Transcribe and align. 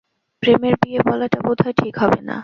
প্রেমের 0.43 0.75
বিয়ে 0.81 0.99
বলাটা 1.07 1.39
বোধহয় 1.45 1.75
ঠিক 1.77 1.93
হবে 1.97 2.19
না। 2.21 2.37